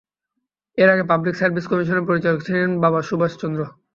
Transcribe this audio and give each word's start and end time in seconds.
এর 0.77 0.89
আগে 0.93 1.03
public 1.11 1.35
service 1.37 1.65
কমিশনের 1.69 2.07
পরিচালক 2.09 2.39
ছিলেন 2.47 2.69
বাবা 2.83 2.99
সুভাষ 3.09 3.31
চন্দ্র। 3.41 3.61